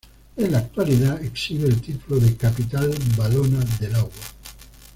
[0.35, 4.09] En la actualidad exhibe el título de "Capital valona del agua".